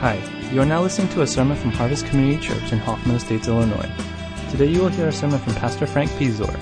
Hi, 0.00 0.20
you 0.52 0.60
are 0.60 0.66
now 0.66 0.82
listening 0.82 1.08
to 1.14 1.22
a 1.22 1.26
sermon 1.26 1.56
from 1.56 1.70
Harvest 1.70 2.04
Community 2.04 2.38
Church 2.38 2.70
in 2.70 2.78
Hoffman 2.78 3.16
Estates, 3.16 3.48
Illinois. 3.48 3.90
Today 4.50 4.66
you 4.66 4.80
will 4.82 4.90
hear 4.90 5.08
a 5.08 5.12
sermon 5.12 5.38
from 5.38 5.54
Pastor 5.54 5.86
Frank 5.86 6.10
Piszczor. 6.10 6.52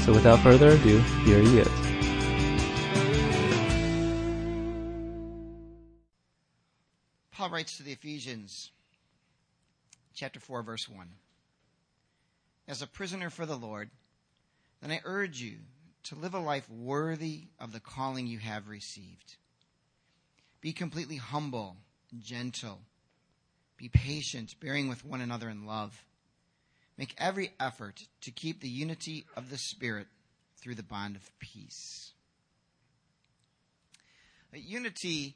So 0.00 0.12
without 0.12 0.40
further 0.40 0.72
ado, 0.72 0.98
here 1.24 1.38
he 1.38 1.60
is. 1.60 1.68
Paul 7.30 7.48
writes 7.48 7.78
to 7.78 7.82
the 7.82 7.92
Ephesians, 7.92 8.72
chapter 10.14 10.38
4, 10.38 10.62
verse 10.62 10.86
1. 10.86 11.08
As 12.68 12.82
a 12.82 12.86
prisoner 12.86 13.30
for 13.30 13.46
the 13.46 13.56
Lord, 13.56 13.88
then 14.82 14.90
I 14.90 15.00
urge 15.04 15.40
you 15.40 15.60
to 16.02 16.14
live 16.14 16.34
a 16.34 16.40
life 16.40 16.68
worthy 16.68 17.44
of 17.58 17.72
the 17.72 17.80
calling 17.80 18.26
you 18.26 18.38
have 18.40 18.68
received. 18.68 19.36
Be 20.60 20.74
completely 20.74 21.16
humble 21.16 21.78
gentle. 22.18 22.80
Be 23.76 23.88
patient, 23.88 24.54
bearing 24.60 24.88
with 24.88 25.04
one 25.04 25.20
another 25.20 25.48
in 25.48 25.66
love. 25.66 26.04
Make 26.98 27.14
every 27.18 27.52
effort 27.58 28.02
to 28.22 28.30
keep 28.30 28.60
the 28.60 28.68
unity 28.68 29.24
of 29.36 29.50
the 29.50 29.58
Spirit 29.58 30.06
through 30.62 30.74
the 30.74 30.82
bond 30.82 31.16
of 31.16 31.38
peace. 31.38 32.12
Unity 34.52 35.34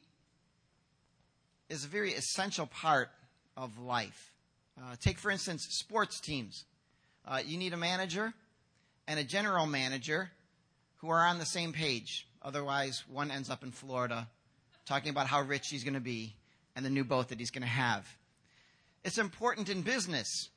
is 1.68 1.84
a 1.84 1.88
very 1.88 2.12
essential 2.12 2.66
part 2.66 3.08
of 3.56 3.78
life. 3.78 4.32
Uh, 4.78 4.94
take, 5.00 5.18
for 5.18 5.30
instance, 5.30 5.66
sports 5.70 6.20
teams. 6.20 6.64
Uh, 7.26 7.40
you 7.44 7.56
need 7.56 7.72
a 7.72 7.78
manager 7.78 8.34
and 9.08 9.18
a 9.18 9.24
general 9.24 9.66
manager 9.66 10.30
who 10.96 11.08
are 11.08 11.24
on 11.24 11.38
the 11.38 11.46
same 11.46 11.72
page. 11.72 12.28
Otherwise, 12.42 13.04
one 13.08 13.30
ends 13.30 13.50
up 13.50 13.62
in 13.62 13.72
Florida 13.72 14.28
talking 14.84 15.10
about 15.10 15.26
how 15.26 15.40
rich 15.40 15.68
he's 15.68 15.82
going 15.82 15.94
to 15.94 16.00
be, 16.00 16.36
and 16.76 16.84
the 16.84 16.90
new 16.90 17.04
boat 17.04 17.28
that 17.28 17.40
he's 17.40 17.50
going 17.50 17.62
to 17.62 17.68
have. 17.68 18.06
It's 19.02 19.18
important 19.18 19.68
in 19.68 19.82
business. 19.82 20.50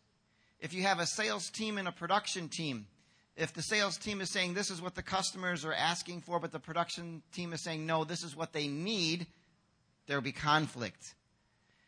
If 0.60 0.74
you 0.74 0.84
have 0.84 1.00
a 1.00 1.06
sales 1.06 1.50
team 1.50 1.78
and 1.78 1.88
a 1.88 1.92
production 1.94 2.50
team, 2.50 2.88
if 3.38 3.54
the 3.54 3.62
sales 3.62 3.98
team 3.98 4.20
is 4.20 4.30
saying 4.30 4.54
this 4.54 4.70
is 4.70 4.82
what 4.82 4.96
the 4.96 5.02
customers 5.02 5.64
are 5.64 5.74
asking 5.74 6.22
for, 6.22 6.40
but 6.40 6.52
the 6.52 6.60
production 6.60 7.24
team 7.32 7.54
is 7.54 7.64
saying 7.64 7.86
no, 7.86 8.04
this 8.04 8.22
is 8.22 8.36
what 8.36 8.52
they 8.52 8.68
need, 8.68 9.28
there 10.08 10.18
will 10.18 10.24
be 10.24 10.34
conflict. 10.34 11.16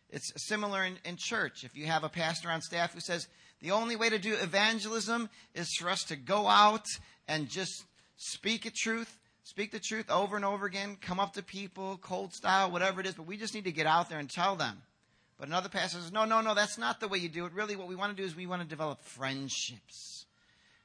It's 0.09 0.31
similar 0.47 0.83
in, 0.83 0.97
in, 1.03 1.17
church. 1.17 1.63
If 1.63 1.75
you 1.75 1.87
have 1.87 2.03
a 2.03 2.09
pastor 2.09 2.49
on 2.49 2.61
staff 2.61 2.93
who 2.93 2.99
says 2.99 3.27
the 3.61 3.71
only 3.71 3.95
way 3.95 4.09
to 4.09 4.19
do 4.19 4.35
evangelism 4.35 5.29
is 5.53 5.73
for 5.77 5.89
us 5.89 6.03
to 6.05 6.15
go 6.15 6.47
out 6.47 6.85
and 7.27 7.49
just 7.49 7.85
speak 8.15 8.65
a 8.65 8.71
truth, 8.71 9.17
speak 9.43 9.71
the 9.71 9.79
truth 9.79 10.09
over 10.09 10.35
and 10.35 10.45
over 10.45 10.65
again, 10.65 10.97
come 10.99 11.19
up 11.19 11.33
to 11.33 11.43
people, 11.43 11.97
cold 12.01 12.33
style, 12.33 12.71
whatever 12.71 12.99
it 13.01 13.07
is, 13.07 13.15
but 13.15 13.25
we 13.27 13.37
just 13.37 13.53
need 13.53 13.65
to 13.65 13.71
get 13.71 13.87
out 13.87 14.09
there 14.09 14.19
and 14.19 14.29
tell 14.29 14.55
them. 14.55 14.81
But 15.37 15.47
another 15.47 15.69
pastor 15.69 15.97
says, 15.97 16.11
no, 16.11 16.25
no, 16.25 16.41
no, 16.41 16.53
that's 16.53 16.77
not 16.77 16.99
the 16.99 17.07
way 17.07 17.17
you 17.17 17.27
do 17.27 17.45
it. 17.45 17.53
Really, 17.53 17.75
what 17.75 17.87
we 17.87 17.95
want 17.95 18.15
to 18.15 18.21
do 18.21 18.25
is 18.25 18.35
we 18.35 18.45
want 18.45 18.61
to 18.61 18.67
develop 18.67 19.03
friendships. 19.03 20.25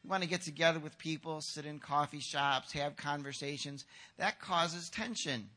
We 0.02 0.08
want 0.08 0.22
to 0.22 0.28
get 0.28 0.42
together 0.42 0.78
with 0.78 0.96
people, 0.96 1.40
sit 1.40 1.66
in 1.66 1.78
coffee 1.78 2.20
shops, 2.20 2.72
have 2.72 2.96
conversations. 2.96 3.84
That 4.16 4.40
causes 4.40 4.88
tension. 4.88 5.50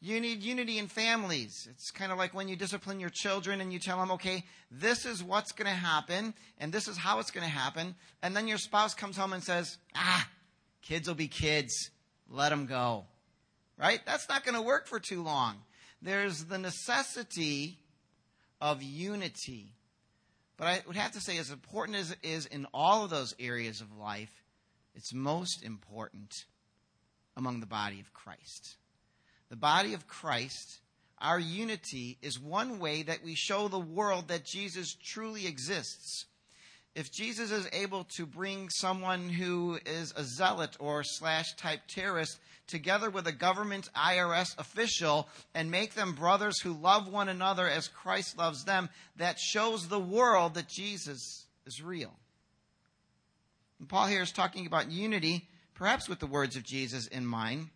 You 0.00 0.20
need 0.20 0.42
unity 0.42 0.78
in 0.78 0.88
families. 0.88 1.66
It's 1.70 1.90
kind 1.90 2.12
of 2.12 2.18
like 2.18 2.32
when 2.32 2.48
you 2.48 2.56
discipline 2.56 3.00
your 3.00 3.10
children 3.10 3.60
and 3.60 3.72
you 3.72 3.78
tell 3.78 3.98
them, 3.98 4.12
okay, 4.12 4.44
this 4.70 5.04
is 5.04 5.22
what's 5.22 5.52
going 5.52 5.70
to 5.70 5.76
happen 5.76 6.34
and 6.58 6.72
this 6.72 6.86
is 6.86 6.96
how 6.96 7.18
it's 7.18 7.30
going 7.30 7.44
to 7.44 7.52
happen. 7.52 7.94
And 8.22 8.36
then 8.36 8.46
your 8.46 8.58
spouse 8.58 8.94
comes 8.94 9.16
home 9.16 9.32
and 9.32 9.42
says, 9.42 9.78
ah, 9.94 10.28
Kids 10.86 11.08
will 11.08 11.14
be 11.14 11.28
kids. 11.28 11.90
Let 12.30 12.50
them 12.50 12.66
go. 12.66 13.04
Right? 13.78 14.00
That's 14.06 14.28
not 14.28 14.44
going 14.44 14.54
to 14.54 14.62
work 14.62 14.86
for 14.86 15.00
too 15.00 15.22
long. 15.22 15.56
There's 16.00 16.44
the 16.44 16.58
necessity 16.58 17.78
of 18.60 18.82
unity. 18.82 19.72
But 20.56 20.66
I 20.66 20.82
would 20.86 20.96
have 20.96 21.12
to 21.12 21.20
say, 21.20 21.38
as 21.38 21.50
important 21.50 21.98
as 21.98 22.10
it 22.12 22.18
is 22.22 22.46
in 22.46 22.66
all 22.72 23.04
of 23.04 23.10
those 23.10 23.34
areas 23.38 23.80
of 23.80 23.96
life, 23.96 24.30
it's 24.94 25.12
most 25.12 25.62
important 25.62 26.32
among 27.36 27.60
the 27.60 27.66
body 27.66 28.00
of 28.00 28.14
Christ. 28.14 28.76
The 29.50 29.56
body 29.56 29.92
of 29.92 30.08
Christ, 30.08 30.80
our 31.20 31.38
unity, 31.38 32.16
is 32.22 32.40
one 32.40 32.78
way 32.78 33.02
that 33.02 33.22
we 33.22 33.34
show 33.34 33.68
the 33.68 33.78
world 33.78 34.28
that 34.28 34.46
Jesus 34.46 34.94
truly 34.94 35.46
exists 35.46 36.26
if 36.96 37.12
Jesus 37.12 37.50
is 37.50 37.68
able 37.74 38.04
to 38.16 38.24
bring 38.24 38.70
someone 38.70 39.28
who 39.28 39.78
is 39.84 40.14
a 40.16 40.24
zealot 40.24 40.78
or 40.80 41.04
slash 41.04 41.54
type 41.56 41.80
terrorist 41.86 42.40
together 42.66 43.10
with 43.10 43.26
a 43.26 43.32
government 43.32 43.90
IRS 43.94 44.58
official 44.58 45.28
and 45.54 45.70
make 45.70 45.92
them 45.92 46.14
brothers 46.14 46.58
who 46.62 46.72
love 46.72 47.06
one 47.06 47.28
another 47.28 47.68
as 47.68 47.86
Christ 47.86 48.38
loves 48.38 48.64
them, 48.64 48.88
that 49.16 49.38
shows 49.38 49.86
the 49.86 50.00
world 50.00 50.54
that 50.54 50.70
Jesus 50.70 51.46
is 51.66 51.82
real. 51.82 52.14
And 53.78 53.86
Paul 53.86 54.06
here 54.06 54.22
is 54.22 54.32
talking 54.32 54.66
about 54.66 54.90
unity, 54.90 55.48
perhaps 55.74 56.08
with 56.08 56.18
the 56.18 56.26
words 56.26 56.56
of 56.56 56.64
Jesus 56.64 57.06
in 57.08 57.26
mind. 57.26 57.68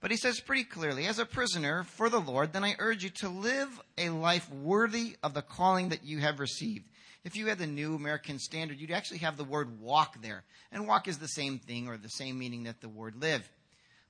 But 0.00 0.12
he 0.12 0.16
says 0.16 0.38
pretty 0.38 0.64
clearly, 0.64 1.08
as 1.08 1.18
a 1.18 1.26
prisoner 1.26 1.82
for 1.82 2.08
the 2.08 2.20
Lord, 2.20 2.52
then 2.52 2.62
I 2.62 2.76
urge 2.78 3.02
you 3.02 3.10
to 3.16 3.28
live 3.28 3.80
a 3.98 4.10
life 4.10 4.48
worthy 4.50 5.16
of 5.24 5.34
the 5.34 5.42
calling 5.42 5.88
that 5.88 6.04
you 6.04 6.20
have 6.20 6.38
received. 6.38 6.84
If 7.24 7.36
you 7.36 7.46
had 7.46 7.58
the 7.58 7.66
New 7.66 7.94
American 7.94 8.38
Standard, 8.38 8.78
you'd 8.78 8.90
actually 8.90 9.18
have 9.18 9.36
the 9.36 9.44
word 9.44 9.80
walk 9.80 10.22
there. 10.22 10.44
And 10.72 10.88
walk 10.88 11.06
is 11.06 11.18
the 11.18 11.28
same 11.28 11.58
thing 11.58 11.88
or 11.88 11.96
the 11.96 12.08
same 12.08 12.38
meaning 12.38 12.64
that 12.64 12.80
the 12.80 12.88
word 12.88 13.16
live. 13.20 13.48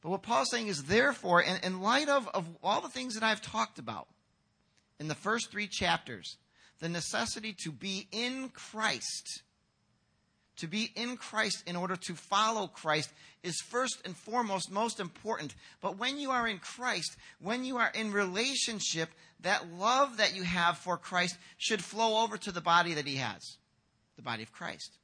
But 0.00 0.10
what 0.10 0.22
Paul's 0.22 0.50
saying 0.50 0.68
is, 0.68 0.84
therefore, 0.84 1.42
in, 1.42 1.56
in 1.62 1.80
light 1.80 2.08
of, 2.08 2.28
of 2.28 2.46
all 2.62 2.80
the 2.80 2.88
things 2.88 3.14
that 3.14 3.22
I've 3.22 3.42
talked 3.42 3.78
about 3.78 4.06
in 4.98 5.08
the 5.08 5.14
first 5.14 5.50
three 5.50 5.66
chapters, 5.66 6.36
the 6.78 6.88
necessity 6.88 7.54
to 7.64 7.72
be 7.72 8.06
in 8.12 8.50
Christ 8.50 9.42
to 10.60 10.66
be 10.66 10.90
in 10.94 11.16
Christ 11.16 11.62
in 11.66 11.76
order 11.76 11.96
to 11.96 12.14
follow 12.14 12.66
Christ 12.66 13.12
is 13.42 13.60
first 13.60 14.00
and 14.04 14.16
foremost 14.16 14.70
most 14.70 15.00
important. 15.00 15.54
But 15.80 15.98
when 15.98 16.18
you 16.18 16.30
are 16.30 16.46
in 16.46 16.58
Christ, 16.58 17.16
when 17.40 17.64
you 17.64 17.78
are 17.78 17.90
in 17.94 18.12
relationship, 18.12 19.10
that 19.40 19.72
love 19.72 20.18
that 20.18 20.36
you 20.36 20.42
have 20.42 20.78
for 20.78 20.96
Christ 20.96 21.36
should 21.56 21.82
flow 21.82 22.22
over 22.22 22.36
to 22.38 22.52
the 22.52 22.60
body 22.60 22.94
that 22.94 23.06
he 23.06 23.16
has, 23.16 23.56
the 24.16 24.22
body 24.22 24.42
of 24.42 24.52
Christ. 24.52 24.98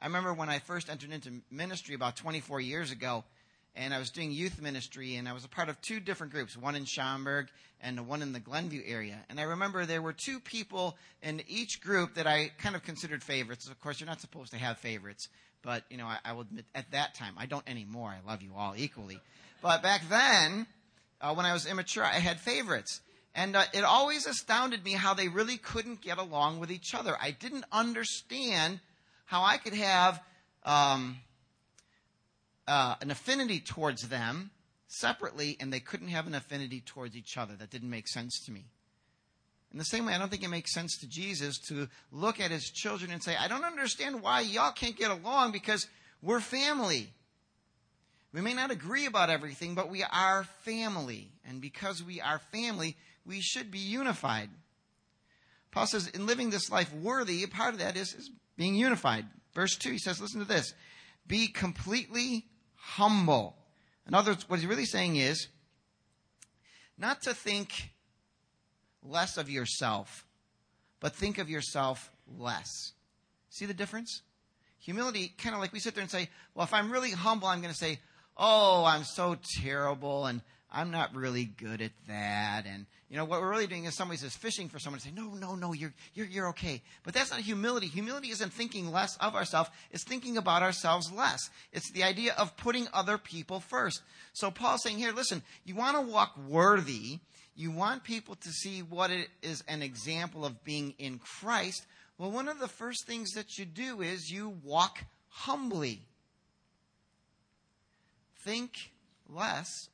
I 0.00 0.06
remember 0.06 0.34
when 0.34 0.50
I 0.50 0.58
first 0.58 0.90
entered 0.90 1.12
into 1.12 1.40
ministry 1.50 1.94
about 1.94 2.16
24 2.16 2.60
years 2.60 2.90
ago, 2.90 3.24
and 3.76 3.92
I 3.92 3.98
was 3.98 4.10
doing 4.10 4.30
youth 4.30 4.60
ministry, 4.60 5.16
and 5.16 5.28
I 5.28 5.32
was 5.32 5.44
a 5.44 5.48
part 5.48 5.68
of 5.68 5.80
two 5.80 6.00
different 6.00 6.32
groups, 6.32 6.56
one 6.56 6.76
in 6.76 6.84
Schaumburg 6.84 7.48
and 7.80 8.06
one 8.06 8.22
in 8.22 8.32
the 8.32 8.40
Glenview 8.40 8.82
area. 8.86 9.18
And 9.28 9.38
I 9.38 9.42
remember 9.44 9.84
there 9.84 10.00
were 10.00 10.12
two 10.12 10.40
people 10.40 10.96
in 11.22 11.42
each 11.48 11.80
group 11.82 12.14
that 12.14 12.26
I 12.26 12.50
kind 12.58 12.76
of 12.76 12.82
considered 12.82 13.22
favorites. 13.22 13.68
Of 13.68 13.78
course, 13.80 14.00
you're 14.00 14.08
not 14.08 14.20
supposed 14.20 14.52
to 14.52 14.58
have 14.58 14.78
favorites, 14.78 15.28
but 15.62 15.82
you 15.90 15.96
know, 15.96 16.06
I, 16.06 16.18
I 16.24 16.32
will 16.32 16.42
admit 16.42 16.64
at 16.74 16.90
that 16.92 17.14
time, 17.14 17.34
I 17.36 17.46
don't 17.46 17.68
anymore. 17.68 18.10
I 18.10 18.26
love 18.28 18.42
you 18.42 18.52
all 18.56 18.74
equally. 18.76 19.20
But 19.60 19.82
back 19.82 20.08
then, 20.08 20.66
uh, 21.20 21.34
when 21.34 21.46
I 21.46 21.52
was 21.52 21.66
immature, 21.66 22.04
I 22.04 22.20
had 22.20 22.40
favorites. 22.40 23.00
And 23.34 23.56
uh, 23.56 23.64
it 23.72 23.82
always 23.82 24.26
astounded 24.26 24.84
me 24.84 24.92
how 24.92 25.14
they 25.14 25.28
really 25.28 25.56
couldn't 25.56 26.00
get 26.00 26.18
along 26.18 26.60
with 26.60 26.70
each 26.70 26.94
other. 26.94 27.16
I 27.20 27.32
didn't 27.32 27.64
understand 27.72 28.80
how 29.24 29.42
I 29.42 29.56
could 29.56 29.74
have 29.74 30.22
um, 30.64 31.16
uh, 32.66 32.96
an 33.00 33.10
affinity 33.10 33.60
towards 33.60 34.08
them 34.08 34.50
separately, 34.86 35.56
and 35.60 35.72
they 35.72 35.80
couldn't 35.80 36.08
have 36.08 36.26
an 36.26 36.34
affinity 36.34 36.80
towards 36.80 37.16
each 37.16 37.36
other. 37.36 37.54
That 37.54 37.70
didn't 37.70 37.90
make 37.90 38.08
sense 38.08 38.44
to 38.46 38.52
me. 38.52 38.66
In 39.72 39.78
the 39.78 39.84
same 39.84 40.06
way, 40.06 40.14
I 40.14 40.18
don't 40.18 40.30
think 40.30 40.44
it 40.44 40.48
makes 40.48 40.72
sense 40.72 40.96
to 40.98 41.08
Jesus 41.08 41.58
to 41.68 41.88
look 42.12 42.38
at 42.38 42.52
his 42.52 42.70
children 42.70 43.10
and 43.10 43.22
say, 43.22 43.34
I 43.36 43.48
don't 43.48 43.64
understand 43.64 44.22
why 44.22 44.40
y'all 44.40 44.70
can't 44.70 44.96
get 44.96 45.10
along 45.10 45.50
because 45.50 45.88
we're 46.22 46.40
family. 46.40 47.12
We 48.32 48.40
may 48.40 48.54
not 48.54 48.70
agree 48.70 49.06
about 49.06 49.30
everything, 49.30 49.74
but 49.74 49.90
we 49.90 50.04
are 50.04 50.44
family. 50.64 51.32
And 51.44 51.60
because 51.60 52.04
we 52.04 52.20
are 52.20 52.40
family, 52.52 52.96
we 53.26 53.40
should 53.40 53.72
be 53.72 53.80
unified. 53.80 54.50
Paul 55.72 55.88
says, 55.88 56.06
in 56.06 56.26
living 56.26 56.50
this 56.50 56.70
life 56.70 56.92
worthy, 56.94 57.42
a 57.42 57.48
part 57.48 57.74
of 57.74 57.80
that 57.80 57.96
is, 57.96 58.14
is 58.14 58.30
being 58.56 58.76
unified. 58.76 59.26
Verse 59.54 59.76
2, 59.76 59.90
he 59.90 59.98
says, 59.98 60.20
listen 60.20 60.38
to 60.38 60.46
this. 60.46 60.72
Be 61.26 61.48
completely 61.48 62.46
humble. 62.84 63.56
In 64.06 64.14
other 64.14 64.32
words, 64.32 64.48
what 64.48 64.58
he's 64.58 64.68
really 64.68 64.84
saying 64.84 65.16
is 65.16 65.48
not 66.98 67.22
to 67.22 67.34
think 67.34 67.90
less 69.02 69.36
of 69.36 69.48
yourself, 69.50 70.26
but 71.00 71.14
think 71.14 71.38
of 71.38 71.48
yourself 71.48 72.10
less. 72.38 72.92
See 73.48 73.66
the 73.66 73.74
difference? 73.74 74.22
Humility, 74.78 75.32
kind 75.38 75.54
of 75.54 75.60
like 75.60 75.72
we 75.72 75.78
sit 75.78 75.94
there 75.94 76.02
and 76.02 76.10
say, 76.10 76.28
well, 76.54 76.64
if 76.64 76.74
I'm 76.74 76.90
really 76.90 77.10
humble, 77.10 77.48
I'm 77.48 77.62
going 77.62 77.72
to 77.72 77.78
say, 77.78 77.98
oh, 78.36 78.84
I'm 78.84 79.04
so 79.04 79.36
terrible 79.62 80.26
and 80.26 80.42
I'm 80.74 80.90
not 80.90 81.14
really 81.14 81.44
good 81.44 81.80
at 81.80 81.92
that. 82.08 82.64
And, 82.66 82.86
you 83.08 83.16
know, 83.16 83.24
what 83.24 83.40
we're 83.40 83.50
really 83.50 83.68
doing 83.68 83.84
is 83.84 83.94
somebody 83.94 84.18
says 84.18 84.34
fishing 84.34 84.68
for 84.68 84.80
someone 84.80 84.98
to 84.98 85.06
say, 85.06 85.12
no, 85.14 85.34
no, 85.34 85.54
no, 85.54 85.72
you're, 85.72 85.94
you're, 86.14 86.26
you're 86.26 86.48
okay. 86.48 86.82
But 87.04 87.14
that's 87.14 87.30
not 87.30 87.40
humility. 87.40 87.86
Humility 87.86 88.30
isn't 88.30 88.52
thinking 88.52 88.90
less 88.90 89.16
of 89.18 89.36
ourselves. 89.36 89.70
It's 89.92 90.02
thinking 90.02 90.36
about 90.36 90.62
ourselves 90.62 91.12
less. 91.12 91.48
It's 91.72 91.92
the 91.92 92.02
idea 92.02 92.34
of 92.36 92.56
putting 92.56 92.88
other 92.92 93.18
people 93.18 93.60
first. 93.60 94.02
So 94.32 94.50
Paul's 94.50 94.82
saying 94.82 94.98
here, 94.98 95.12
listen, 95.12 95.42
you 95.64 95.76
want 95.76 95.96
to 95.96 96.12
walk 96.12 96.36
worthy. 96.48 97.20
You 97.54 97.70
want 97.70 98.02
people 98.02 98.34
to 98.34 98.48
see 98.50 98.80
what 98.80 99.12
it 99.12 99.28
is 99.42 99.62
an 99.68 99.80
example 99.80 100.44
of 100.44 100.64
being 100.64 100.94
in 100.98 101.18
Christ. 101.18 101.86
Well, 102.18 102.32
one 102.32 102.48
of 102.48 102.58
the 102.58 102.68
first 102.68 103.06
things 103.06 103.30
that 103.32 103.58
you 103.58 103.64
do 103.64 104.02
is 104.02 104.30
you 104.30 104.56
walk 104.64 105.04
humbly. 105.28 106.02
Think 108.40 108.90
less 109.28 109.88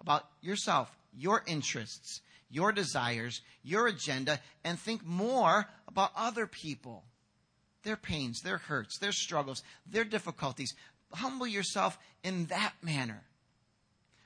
about 0.00 0.28
yourself, 0.40 0.96
your 1.16 1.42
interests, 1.46 2.20
your 2.50 2.72
desires, 2.72 3.40
your 3.62 3.86
agenda, 3.86 4.40
and 4.64 4.78
think 4.78 5.04
more 5.04 5.66
about 5.88 6.12
other 6.16 6.46
people, 6.46 7.04
their 7.82 7.96
pains, 7.96 8.40
their 8.42 8.58
hurts, 8.58 8.98
their 8.98 9.12
struggles, 9.12 9.62
their 9.86 10.04
difficulties. 10.04 10.74
Humble 11.12 11.46
yourself 11.46 11.98
in 12.22 12.46
that 12.46 12.72
manner. 12.82 13.22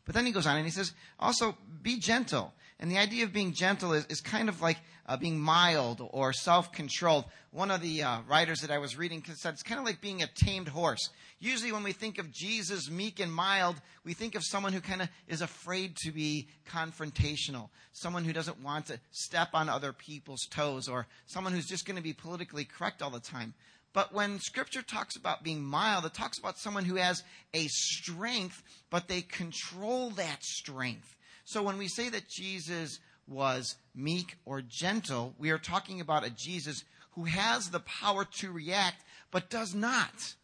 But 0.05 0.15
then 0.15 0.25
he 0.25 0.33
goes 0.33 0.47
on 0.47 0.57
and 0.57 0.65
he 0.65 0.71
says, 0.71 0.93
also 1.19 1.57
be 1.83 1.99
gentle. 1.99 2.55
And 2.81 2.91
the 2.91 2.99
idea 2.99 3.25
of 3.25 3.33
being 3.33 3.53
gentle 3.53 3.93
is, 3.93 4.07
is 4.07 4.21
kind 4.21 4.49
of 4.49 4.63
like 4.63 4.79
uh, 5.09 5.17
being 5.17 5.41
mild 5.41 6.07
or 6.13 6.33
self 6.33 6.71
controlled. 6.71 7.25
One 7.51 7.71
of 7.71 7.81
the 7.81 8.03
uh, 8.03 8.21
writers 8.29 8.61
that 8.61 8.71
I 8.71 8.79
was 8.79 8.97
reading 8.97 9.25
said 9.35 9.55
it's 9.55 9.63
kind 9.63 9.81
of 9.81 9.87
like 9.87 10.03
being 10.03 10.23
a 10.23 10.27
tamed 10.27 10.69
horse. 10.69 11.09
Usually, 11.41 11.73
when 11.73 11.83
we 11.83 11.93
think 11.93 12.19
of 12.19 12.31
Jesus 12.31 12.91
meek 12.91 13.19
and 13.19 13.33
mild, 13.33 13.77
we 14.05 14.13
think 14.13 14.35
of 14.35 14.45
someone 14.45 14.73
who 14.73 14.81
kind 14.81 15.01
of 15.01 15.09
is 15.27 15.41
afraid 15.41 15.97
to 16.05 16.13
be 16.13 16.49
confrontational, 16.71 17.71
someone 17.93 18.25
who 18.25 18.33
doesn't 18.33 18.63
want 18.63 18.87
to 18.87 19.01
step 19.11 19.49
on 19.55 19.69
other 19.69 19.93
people's 19.93 20.47
toes, 20.51 20.89
or 20.89 21.07
someone 21.27 21.55
who's 21.55 21.67
just 21.67 21.87
going 21.87 21.97
to 21.97 22.03
be 22.03 22.13
politically 22.13 22.65
correct 22.65 23.01
all 23.01 23.11
the 23.11 23.21
time. 23.21 23.55
But 23.95 24.13
when 24.13 24.39
scripture 24.39 24.83
talks 24.83 25.17
about 25.17 25.43
being 25.43 25.65
mild, 25.65 26.05
it 26.05 26.13
talks 26.13 26.39
about 26.39 26.59
someone 26.59 26.85
who 26.85 26.97
has 26.97 27.25
a 27.55 27.67
strength, 27.69 28.63
but 28.91 29.09
they 29.09 29.23
control 29.23 30.11
that 30.11 30.45
strength. 30.45 31.17
So 31.45 31.63
when 31.63 31.79
we 31.79 31.89
say 31.89 32.11
that 32.11 32.29
Jesus 32.29 33.01
was 33.29 33.77
meek 33.95 34.37
or 34.45 34.63
gentle, 34.63 35.35
we 35.39 35.51
are 35.51 35.59
talking 35.59 36.01
about 36.01 36.27
a 36.27 36.31
Jesus 36.31 36.85
who 37.13 37.25
has 37.25 37.71
the 37.71 37.81
power 37.81 38.25
to 38.25 38.51
react, 38.53 39.05
but 39.31 39.51
does 39.51 39.75
not 39.75 40.35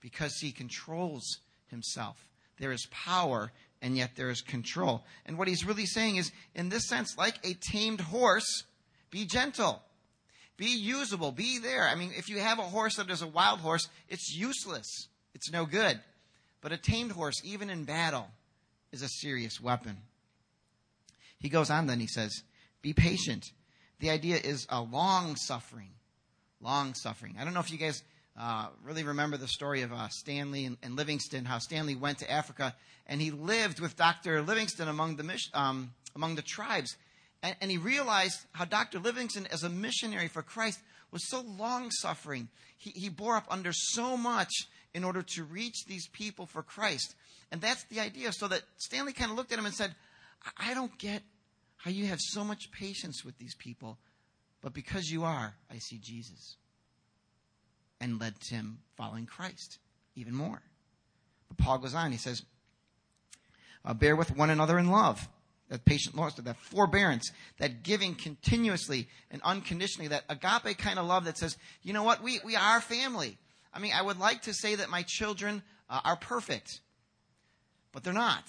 because 0.00 0.38
he 0.40 0.52
controls 0.52 1.38
himself. 1.66 2.28
There 2.58 2.72
is 2.72 2.86
power 2.90 3.52
and 3.82 3.96
yet 3.96 4.12
there 4.16 4.30
is 4.30 4.40
control. 4.40 5.04
And 5.26 5.36
what 5.36 5.48
he's 5.48 5.66
really 5.66 5.86
saying 5.86 6.16
is, 6.16 6.32
in 6.54 6.68
this 6.70 6.88
sense, 6.88 7.18
like 7.18 7.34
a 7.44 7.54
tamed 7.54 8.00
horse, 8.00 8.64
be 9.10 9.26
gentle. 9.26 9.82
Be 10.56 10.66
usable. 10.66 11.32
Be 11.32 11.58
there. 11.58 11.88
I 11.88 11.94
mean, 11.94 12.12
if 12.16 12.28
you 12.28 12.38
have 12.38 12.58
a 12.58 12.62
horse 12.62 12.96
that 12.96 13.10
is 13.10 13.22
a 13.22 13.26
wild 13.26 13.60
horse, 13.60 13.88
it's 14.08 14.34
useless. 14.34 15.08
It's 15.34 15.50
no 15.50 15.66
good. 15.66 16.00
But 16.60 16.72
a 16.72 16.76
tamed 16.78 17.12
horse, 17.12 17.34
even 17.44 17.68
in 17.68 17.84
battle, 17.84 18.28
is 18.92 19.02
a 19.02 19.08
serious 19.08 19.60
weapon. 19.60 19.98
He 21.44 21.50
goes 21.50 21.68
on 21.68 21.86
then, 21.86 22.00
he 22.00 22.06
says, 22.06 22.42
Be 22.80 22.94
patient. 22.94 23.52
The 24.00 24.08
idea 24.08 24.38
is 24.42 24.66
a 24.70 24.80
long 24.80 25.36
suffering. 25.36 25.90
Long 26.62 26.94
suffering. 26.94 27.36
I 27.38 27.44
don't 27.44 27.52
know 27.52 27.60
if 27.60 27.70
you 27.70 27.76
guys 27.76 28.02
uh, 28.34 28.68
really 28.82 29.04
remember 29.04 29.36
the 29.36 29.46
story 29.46 29.82
of 29.82 29.92
uh, 29.92 30.08
Stanley 30.08 30.64
and, 30.64 30.78
and, 30.82 30.96
Livingstone, 30.96 31.44
how 31.44 31.58
Stanley 31.58 31.96
went 31.96 32.20
to 32.20 32.30
Africa 32.30 32.74
and 33.06 33.20
he 33.20 33.30
lived 33.30 33.78
with 33.78 33.94
Dr. 33.94 34.40
Livingstone 34.40 34.88
among 34.88 35.16
the, 35.16 35.38
um, 35.52 35.92
among 36.16 36.36
the 36.36 36.40
tribes. 36.40 36.96
And, 37.42 37.54
and 37.60 37.70
he 37.70 37.76
realized 37.76 38.40
how 38.52 38.64
Dr. 38.64 38.98
Livingstone, 38.98 39.46
as 39.52 39.64
a 39.64 39.68
missionary 39.68 40.28
for 40.28 40.40
Christ, 40.40 40.80
was 41.10 41.28
so 41.28 41.42
long 41.42 41.90
suffering. 41.90 42.48
He, 42.78 42.88
he 42.98 43.10
bore 43.10 43.36
up 43.36 43.48
under 43.50 43.74
so 43.74 44.16
much 44.16 44.66
in 44.94 45.04
order 45.04 45.20
to 45.34 45.44
reach 45.44 45.84
these 45.86 46.08
people 46.08 46.46
for 46.46 46.62
Christ. 46.62 47.14
And 47.52 47.60
that's 47.60 47.84
the 47.90 48.00
idea. 48.00 48.32
So 48.32 48.48
that 48.48 48.62
Stanley 48.78 49.12
kind 49.12 49.30
of 49.30 49.36
looked 49.36 49.52
at 49.52 49.58
him 49.58 49.66
and 49.66 49.74
said, 49.74 49.94
I 50.56 50.74
don't 50.74 50.96
get 50.98 51.22
how 51.84 51.90
you 51.90 52.06
have 52.06 52.18
so 52.18 52.42
much 52.42 52.70
patience 52.72 53.26
with 53.26 53.36
these 53.36 53.54
people, 53.56 53.98
but 54.62 54.72
because 54.72 55.10
you 55.10 55.22
are, 55.24 55.54
I 55.70 55.76
see 55.76 55.98
Jesus. 55.98 56.56
And 58.00 58.18
led 58.18 58.40
to 58.48 58.54
him 58.54 58.78
following 58.96 59.26
Christ 59.26 59.78
even 60.16 60.34
more. 60.34 60.62
But 61.48 61.58
Paul 61.58 61.76
goes 61.76 61.94
on, 61.94 62.10
he 62.10 62.16
says, 62.16 62.42
uh, 63.84 63.92
Bear 63.92 64.16
with 64.16 64.34
one 64.34 64.48
another 64.48 64.78
in 64.78 64.90
love 64.90 65.28
that 65.68 65.84
patient 65.84 66.16
loss, 66.16 66.34
that 66.34 66.56
forbearance, 66.56 67.30
that 67.58 67.82
giving 67.82 68.14
continuously 68.14 69.06
and 69.30 69.42
unconditionally, 69.42 70.08
that 70.08 70.24
agape 70.30 70.78
kind 70.78 70.98
of 70.98 71.06
love 71.06 71.26
that 71.26 71.36
says, 71.36 71.56
you 71.82 71.92
know 71.92 72.02
what, 72.02 72.22
we, 72.22 72.40
we 72.46 72.56
are 72.56 72.80
family. 72.80 73.36
I 73.74 73.78
mean, 73.78 73.92
I 73.94 74.00
would 74.00 74.18
like 74.18 74.42
to 74.42 74.54
say 74.54 74.74
that 74.76 74.88
my 74.88 75.04
children 75.06 75.62
uh, 75.90 76.00
are 76.02 76.16
perfect, 76.16 76.80
but 77.92 78.04
they're 78.04 78.12
not. 78.14 78.44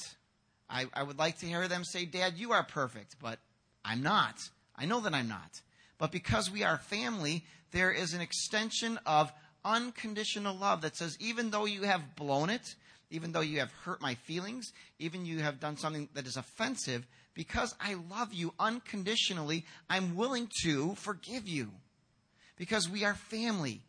I, 0.69 0.85
I 0.93 1.03
would 1.03 1.17
like 1.17 1.39
to 1.39 1.45
hear 1.45 1.67
them 1.67 1.83
say, 1.83 2.05
Dad, 2.05 2.33
you 2.37 2.51
are 2.51 2.63
perfect, 2.63 3.15
but 3.21 3.39
I'm 3.83 4.01
not. 4.01 4.35
I 4.75 4.85
know 4.85 5.01
that 5.01 5.13
I'm 5.13 5.27
not. 5.27 5.61
But 5.97 6.11
because 6.11 6.51
we 6.51 6.63
are 6.63 6.77
family, 6.77 7.43
there 7.71 7.91
is 7.91 8.13
an 8.13 8.21
extension 8.21 8.99
of 9.05 9.31
unconditional 9.63 10.55
love 10.55 10.81
that 10.81 10.95
says, 10.95 11.17
even 11.19 11.51
though 11.51 11.65
you 11.65 11.83
have 11.83 12.15
blown 12.15 12.49
it, 12.49 12.75
even 13.09 13.31
though 13.31 13.41
you 13.41 13.59
have 13.59 13.71
hurt 13.83 14.01
my 14.01 14.15
feelings, 14.15 14.71
even 14.99 15.25
you 15.25 15.39
have 15.39 15.59
done 15.59 15.77
something 15.77 16.09
that 16.13 16.27
is 16.27 16.37
offensive, 16.37 17.05
because 17.33 17.75
I 17.79 17.95
love 18.09 18.33
you 18.33 18.53
unconditionally, 18.59 19.65
I'm 19.89 20.15
willing 20.15 20.49
to 20.63 20.95
forgive 20.95 21.47
you. 21.47 21.71
Because 22.55 22.89
we 22.89 23.03
are 23.03 23.13
family. 23.13 23.81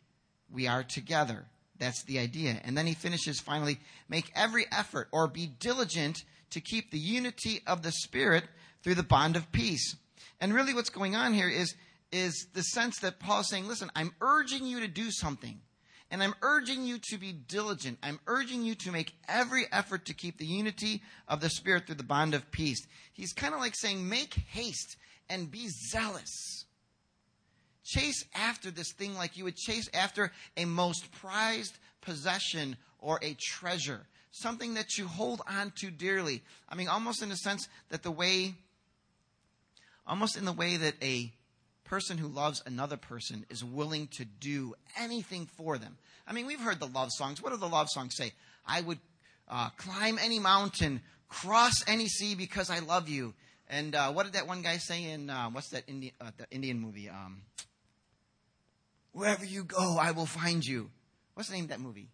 We 0.52 0.66
are 0.66 0.82
together. 0.82 1.44
That's 1.78 2.02
the 2.04 2.18
idea. 2.18 2.60
And 2.64 2.76
then 2.76 2.86
he 2.86 2.94
finishes 2.94 3.40
finally, 3.40 3.78
make 4.08 4.30
every 4.34 4.66
effort 4.72 5.08
or 5.12 5.28
be 5.28 5.46
diligent 5.46 6.24
to 6.50 6.60
keep 6.60 6.90
the 6.90 6.98
unity 6.98 7.62
of 7.66 7.82
the 7.82 7.92
Spirit 7.92 8.44
through 8.82 8.94
the 8.94 9.02
bond 9.02 9.36
of 9.36 9.50
peace. 9.52 9.96
And 10.40 10.54
really 10.54 10.74
what's 10.74 10.90
going 10.90 11.16
on 11.16 11.34
here 11.34 11.48
is, 11.48 11.74
is 12.12 12.46
the 12.54 12.62
sense 12.62 12.98
that 13.00 13.18
Paul 13.18 13.40
is 13.40 13.48
saying, 13.48 13.66
listen, 13.66 13.90
I'm 13.96 14.14
urging 14.20 14.66
you 14.66 14.80
to 14.80 14.88
do 14.88 15.10
something. 15.10 15.60
And 16.10 16.22
I'm 16.22 16.34
urging 16.40 16.84
you 16.84 16.98
to 17.10 17.18
be 17.18 17.32
diligent. 17.32 17.98
I'm 18.02 18.20
urging 18.28 18.62
you 18.62 18.76
to 18.76 18.92
make 18.92 19.14
every 19.28 19.64
effort 19.72 20.06
to 20.06 20.14
keep 20.14 20.38
the 20.38 20.46
unity 20.46 21.02
of 21.26 21.40
the 21.40 21.50
Spirit 21.50 21.86
through 21.86 21.96
the 21.96 22.04
bond 22.04 22.32
of 22.34 22.50
peace. 22.52 22.86
He's 23.12 23.32
kind 23.32 23.54
of 23.54 23.60
like 23.60 23.74
saying, 23.74 24.08
make 24.08 24.34
haste 24.34 24.96
and 25.28 25.50
be 25.50 25.68
zealous. 25.90 26.64
Chase 27.84 28.24
after 28.34 28.70
this 28.70 28.92
thing 28.92 29.16
like 29.16 29.36
you 29.36 29.44
would 29.44 29.56
chase 29.56 29.88
after 29.94 30.32
a 30.56 30.64
most 30.64 31.10
prized 31.12 31.78
possession 32.00 32.76
or 32.98 33.18
a 33.22 33.36
treasure, 33.38 34.06
something 34.30 34.74
that 34.74 34.98
you 34.98 35.06
hold 35.06 35.42
on 35.48 35.72
to 35.76 35.90
dearly. 35.90 36.42
I 36.68 36.74
mean, 36.74 36.88
almost 36.88 37.22
in 37.22 37.28
the 37.28 37.36
sense 37.36 37.68
that 37.90 38.02
the 38.02 38.10
way, 38.10 38.54
almost 40.06 40.36
in 40.36 40.44
the 40.44 40.52
way 40.52 40.76
that 40.76 40.94
a 41.02 41.32
person 41.84 42.18
who 42.18 42.28
loves 42.28 42.62
another 42.66 42.96
person 42.96 43.46
is 43.48 43.64
willing 43.64 44.08
to 44.08 44.24
do 44.24 44.74
anything 44.98 45.46
for 45.46 45.78
them. 45.78 45.96
I 46.26 46.32
mean, 46.32 46.46
we've 46.46 46.60
heard 46.60 46.80
the 46.80 46.86
love 46.86 47.10
songs. 47.12 47.42
What 47.42 47.52
do 47.52 47.58
the 47.58 47.68
love 47.68 47.88
songs 47.90 48.16
say? 48.16 48.32
I 48.66 48.80
would 48.80 48.98
uh, 49.48 49.70
climb 49.76 50.18
any 50.20 50.40
mountain, 50.40 51.00
cross 51.28 51.74
any 51.86 52.08
sea 52.08 52.34
because 52.34 52.70
I 52.70 52.80
love 52.80 53.08
you. 53.08 53.34
And 53.68 53.94
uh, 53.94 54.12
what 54.12 54.24
did 54.24 54.32
that 54.34 54.46
one 54.46 54.62
guy 54.62 54.76
say 54.78 55.04
in 55.04 55.30
uh, 55.30 55.50
what's 55.50 55.70
that 55.70 55.84
Indian 55.88 56.12
uh, 56.20 56.30
the 56.36 56.46
Indian 56.50 56.80
movie? 56.80 57.08
Um, 57.08 57.42
Wherever 59.16 59.46
you 59.46 59.64
go, 59.64 59.96
I 59.98 60.10
will 60.10 60.26
find 60.26 60.62
you. 60.62 60.90
What's 61.32 61.48
the 61.48 61.54
name 61.54 61.64
of 61.64 61.70
that 61.70 61.80
movie? 61.80 62.10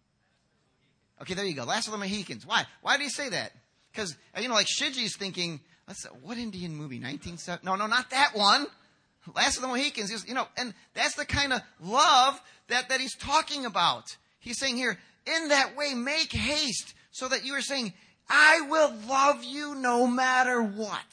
Okay, 1.21 1.33
there 1.33 1.45
you 1.45 1.53
go. 1.53 1.63
Last 1.63 1.87
of 1.87 1.93
the 1.93 1.97
Mohicans. 1.97 2.45
Why? 2.45 2.65
Why 2.81 2.97
did 2.97 3.03
he 3.03 3.09
say 3.09 3.29
that? 3.29 3.51
Because 3.91 4.15
uh, 4.35 4.41
you 4.41 4.47
know, 4.47 4.55
like 4.55 4.67
Shiji's 4.67 5.15
thinking, 5.15 5.59
let's 5.87 6.05
what 6.21 6.37
Indian 6.37 6.75
movie? 6.75 6.99
Nineteen 6.99 7.37
seven? 7.37 7.61
No, 7.63 7.75
no, 7.75 7.87
not 7.87 8.09
that 8.09 8.31
one. 8.35 8.67
Last 9.35 9.55
of 9.55 9.61
the 9.61 9.69
Mohicans, 9.69 10.25
you 10.27 10.33
know, 10.33 10.47
and 10.57 10.73
that's 10.93 11.15
the 11.15 11.25
kind 11.25 11.53
of 11.53 11.61
love 11.81 12.41
that, 12.67 12.89
that 12.89 12.99
he's 12.99 13.15
talking 13.15 13.65
about. 13.65 14.17
He's 14.39 14.59
saying 14.59 14.75
here, 14.75 14.97
in 15.25 15.47
that 15.47 15.77
way, 15.77 15.93
make 15.93 16.33
haste 16.33 16.93
so 17.11 17.29
that 17.29 17.45
you 17.45 17.53
are 17.53 17.61
saying, 17.61 17.93
I 18.29 18.61
will 18.69 18.93
love 19.07 19.43
you 19.43 19.75
no 19.75 20.07
matter 20.07 20.61
what. 20.61 21.05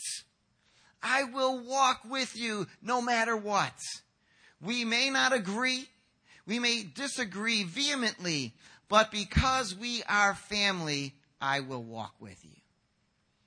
I 1.03 1.25
will 1.25 1.61
walk 1.65 2.01
with 2.09 2.37
you 2.37 2.67
no 2.83 3.01
matter 3.01 3.37
what. 3.37 3.75
We 4.61 4.85
may 4.85 5.09
not 5.11 5.33
agree. 5.33 5.87
We 6.47 6.59
may 6.59 6.83
disagree 6.83 7.63
vehemently, 7.63 8.55
but 8.91 9.11
because 9.11 9.75
we 9.75 10.03
are 10.09 10.35
family, 10.35 11.15
I 11.41 11.61
will 11.61 11.83
walk 11.83 12.15
with 12.21 12.45
you. 12.45 12.51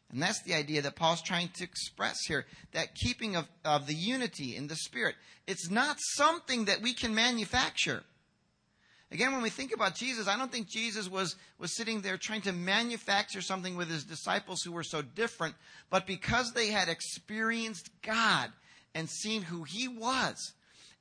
And 0.09 0.21
that's 0.21 0.41
the 0.43 0.53
idea 0.53 0.81
that 0.83 0.95
Paul's 0.95 1.21
trying 1.21 1.50
to 1.55 1.63
express 1.63 2.17
here 2.27 2.45
that 2.71 2.95
keeping 2.95 3.35
of, 3.35 3.47
of 3.65 3.85
the 3.85 3.93
unity 3.93 4.55
in 4.55 4.67
the 4.67 4.75
Spirit. 4.75 5.15
It's 5.45 5.69
not 5.69 5.97
something 6.00 6.65
that 6.65 6.81
we 6.81 6.93
can 6.93 7.13
manufacture. 7.13 8.03
Again, 9.12 9.33
when 9.33 9.41
we 9.41 9.50
think 9.50 9.73
about 9.73 9.95
Jesus, 9.95 10.27
I 10.27 10.38
don't 10.38 10.51
think 10.51 10.69
Jesus 10.69 11.09
was, 11.09 11.35
was 11.59 11.75
sitting 11.75 12.01
there 12.01 12.17
trying 12.17 12.41
to 12.43 12.53
manufacture 12.53 13.41
something 13.41 13.75
with 13.75 13.89
his 13.89 14.05
disciples 14.05 14.62
who 14.63 14.71
were 14.71 14.83
so 14.83 15.01
different, 15.01 15.55
but 15.89 16.07
because 16.07 16.53
they 16.53 16.67
had 16.67 16.89
experienced 16.89 17.89
God 18.01 18.51
and 18.95 19.09
seen 19.09 19.41
who 19.41 19.63
he 19.63 19.88
was, 19.88 20.53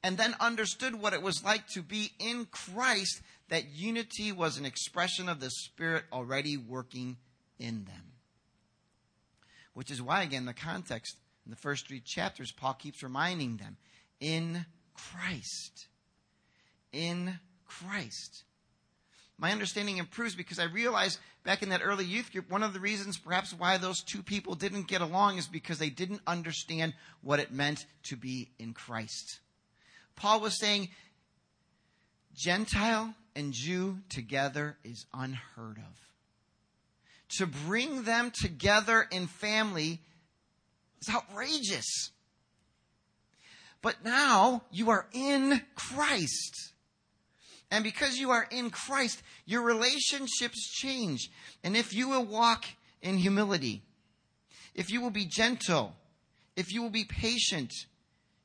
and 0.02 0.18
then 0.18 0.34
understood 0.40 1.00
what 1.00 1.12
it 1.12 1.22
was 1.22 1.44
like 1.44 1.66
to 1.68 1.82
be 1.82 2.12
in 2.18 2.46
Christ, 2.46 3.20
that 3.52 3.68
unity 3.74 4.32
was 4.32 4.56
an 4.56 4.64
expression 4.64 5.28
of 5.28 5.38
the 5.38 5.50
Spirit 5.50 6.04
already 6.10 6.56
working 6.56 7.18
in 7.58 7.84
them. 7.84 8.14
Which 9.74 9.90
is 9.90 10.00
why, 10.00 10.22
again, 10.22 10.46
the 10.46 10.54
context 10.54 11.18
In 11.44 11.50
the 11.50 11.56
first 11.56 11.86
three 11.86 12.00
chapters, 12.00 12.50
Paul 12.50 12.72
keeps 12.72 13.02
reminding 13.02 13.58
them 13.58 13.76
in 14.20 14.64
Christ. 14.94 15.88
In 16.92 17.40
Christ. 17.66 18.44
My 19.36 19.52
understanding 19.52 19.98
improves 19.98 20.34
because 20.34 20.58
I 20.58 20.64
realized 20.64 21.18
back 21.44 21.62
in 21.62 21.68
that 21.70 21.82
early 21.84 22.06
youth 22.06 22.32
group, 22.32 22.50
one 22.50 22.62
of 22.62 22.72
the 22.72 22.80
reasons 22.80 23.18
perhaps 23.18 23.52
why 23.52 23.76
those 23.76 24.02
two 24.02 24.22
people 24.22 24.54
didn't 24.54 24.88
get 24.88 25.02
along 25.02 25.36
is 25.36 25.46
because 25.46 25.78
they 25.78 25.90
didn't 25.90 26.22
understand 26.26 26.94
what 27.20 27.38
it 27.38 27.52
meant 27.52 27.84
to 28.04 28.16
be 28.16 28.48
in 28.58 28.72
Christ. 28.72 29.40
Paul 30.16 30.40
was 30.40 30.58
saying, 30.58 30.88
Gentile 32.34 33.14
and 33.34 33.52
Jew 33.52 33.98
together 34.08 34.76
is 34.84 35.06
unheard 35.12 35.78
of. 35.78 36.00
To 37.38 37.46
bring 37.46 38.02
them 38.02 38.30
together 38.30 39.06
in 39.10 39.26
family 39.26 40.00
is 41.00 41.08
outrageous. 41.14 42.10
But 43.80 44.04
now 44.04 44.62
you 44.70 44.90
are 44.90 45.06
in 45.12 45.62
Christ. 45.74 46.72
And 47.70 47.82
because 47.82 48.18
you 48.18 48.30
are 48.30 48.46
in 48.50 48.70
Christ, 48.70 49.22
your 49.46 49.62
relationships 49.62 50.70
change. 50.70 51.30
And 51.64 51.76
if 51.76 51.94
you 51.94 52.10
will 52.10 52.24
walk 52.24 52.66
in 53.00 53.16
humility, 53.16 53.82
if 54.74 54.90
you 54.90 55.00
will 55.00 55.10
be 55.10 55.24
gentle, 55.24 55.94
if 56.54 56.72
you 56.72 56.82
will 56.82 56.90
be 56.90 57.04
patient, 57.04 57.72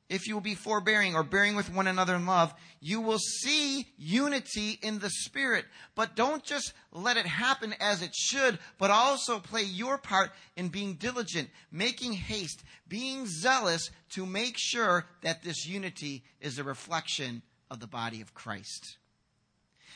if 0.08 0.26
you 0.26 0.34
will 0.34 0.40
be 0.40 0.54
forbearing 0.54 1.14
or 1.14 1.22
bearing 1.22 1.54
with 1.54 1.72
one 1.72 1.86
another 1.86 2.14
in 2.14 2.24
love, 2.24 2.54
you 2.80 3.00
will 3.00 3.18
see 3.18 3.86
unity 3.98 4.78
in 4.82 4.98
the 5.00 5.10
Spirit. 5.10 5.66
But 5.94 6.16
don't 6.16 6.42
just 6.42 6.72
let 6.92 7.18
it 7.18 7.26
happen 7.26 7.74
as 7.78 8.00
it 8.02 8.14
should, 8.14 8.58
but 8.78 8.90
also 8.90 9.38
play 9.38 9.62
your 9.62 9.98
part 9.98 10.30
in 10.56 10.68
being 10.68 10.94
diligent, 10.94 11.50
making 11.70 12.14
haste, 12.14 12.62
being 12.88 13.26
zealous 13.26 13.90
to 14.10 14.24
make 14.24 14.54
sure 14.56 15.04
that 15.22 15.42
this 15.42 15.66
unity 15.66 16.24
is 16.40 16.58
a 16.58 16.64
reflection 16.64 17.42
of 17.70 17.80
the 17.80 17.86
body 17.86 18.22
of 18.22 18.32
Christ. 18.32 18.96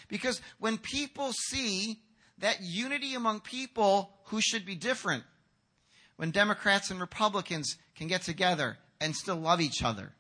Because 0.09 0.43
when 0.59 0.77
people 0.77 1.33
see 1.33 2.01
that 2.39 2.61
unity 2.61 3.15
among 3.15 3.41
people 3.41 4.11
who 4.25 4.43
should 4.43 4.67
be 4.67 4.75
different, 4.75 5.25
when 6.17 6.33
Democrats 6.33 6.91
and 6.91 7.01
Republicans 7.01 7.79
can 7.97 8.09
get 8.09 8.23
together 8.23 8.77
and 9.03 9.15
still 9.15 9.37
love 9.37 9.61
each 9.61 9.83
other. 9.83 10.13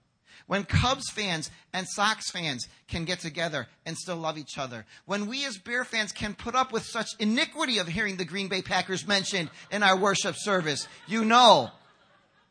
When 0.47 0.65
Cubs 0.65 1.09
fans 1.09 1.51
and 1.73 1.87
Sox 1.89 2.31
fans 2.31 2.69
can 2.89 3.05
get 3.05 3.21
together 3.21 3.69
and 3.87 3.97
still 3.97 4.17
love 4.17 4.37
each 4.37 4.59
other. 4.59 4.85
When 5.07 5.27
we 5.27 5.47
as 5.47 5.57
Bear 5.57 5.85
fans 5.85 6.13
can 6.13 6.35
put 6.35 6.55
up 6.55 6.73
with 6.73 6.83
such 6.85 7.09
iniquity 7.19 7.79
of 7.79 7.89
hearing 7.89 8.17
the 8.17 8.25
Green 8.25 8.49
Bay 8.49 8.61
Packers 8.61 9.07
mentioned 9.07 9.51
in 9.71 9.83
our 9.83 9.97
worship 9.97 10.35
service, 10.37 10.89
you 11.07 11.25
know 11.25 11.71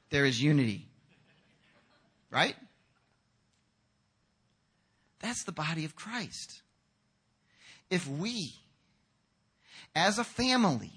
there 0.10 0.26
is 0.26 0.42
unity. 0.42 0.88
Right? 2.32 2.56
That's 5.20 5.44
the 5.44 5.52
body 5.52 5.86
of 5.86 5.96
Christ. 5.96 6.62
If 7.90 8.08
we, 8.08 8.54
as 9.94 10.18
a 10.18 10.24
family, 10.24 10.94